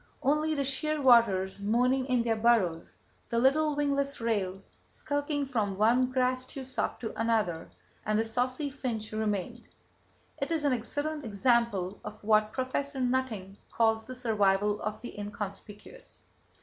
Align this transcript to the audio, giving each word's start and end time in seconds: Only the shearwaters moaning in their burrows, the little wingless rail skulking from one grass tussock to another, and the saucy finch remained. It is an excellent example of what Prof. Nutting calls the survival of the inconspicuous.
Only 0.23 0.55
the 0.55 0.63
shearwaters 0.65 1.59
moaning 1.61 2.07
in 2.07 2.23
their 2.23 2.35
burrows, 2.35 2.95
the 3.29 3.37
little 3.37 3.75
wingless 3.75 4.19
rail 4.19 4.59
skulking 4.87 5.45
from 5.45 5.77
one 5.77 6.09
grass 6.11 6.47
tussock 6.47 6.99
to 7.01 7.13
another, 7.15 7.69
and 8.03 8.17
the 8.17 8.25
saucy 8.25 8.71
finch 8.71 9.11
remained. 9.11 9.65
It 10.41 10.51
is 10.51 10.65
an 10.65 10.73
excellent 10.73 11.23
example 11.23 11.99
of 12.03 12.23
what 12.23 12.51
Prof. 12.51 12.95
Nutting 12.95 13.57
calls 13.71 14.05
the 14.05 14.15
survival 14.15 14.81
of 14.81 14.99
the 15.03 15.19
inconspicuous. 15.19 16.23